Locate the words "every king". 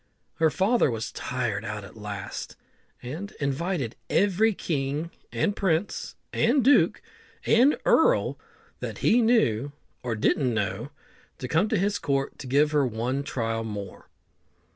4.09-5.11